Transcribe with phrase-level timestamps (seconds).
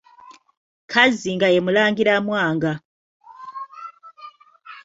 [0.91, 2.73] Kazzi nga ye Mulangira Mwanga.